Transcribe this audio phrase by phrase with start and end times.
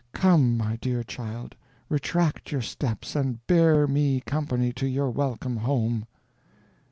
[0.13, 1.55] Come, my dear child,
[1.87, 6.07] retract your steps, and bear me company to your welcome home."